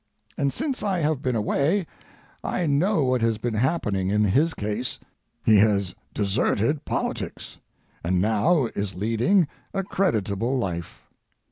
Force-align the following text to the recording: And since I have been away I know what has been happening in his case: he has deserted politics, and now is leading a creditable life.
And 0.35 0.51
since 0.51 0.81
I 0.81 0.97
have 1.01 1.21
been 1.21 1.35
away 1.35 1.85
I 2.43 2.65
know 2.65 3.03
what 3.03 3.21
has 3.21 3.37
been 3.37 3.53
happening 3.53 4.09
in 4.09 4.23
his 4.23 4.55
case: 4.55 4.99
he 5.45 5.57
has 5.57 5.93
deserted 6.15 6.85
politics, 6.85 7.59
and 8.03 8.19
now 8.19 8.65
is 8.73 8.95
leading 8.95 9.47
a 9.75 9.83
creditable 9.83 10.57
life. 10.57 11.03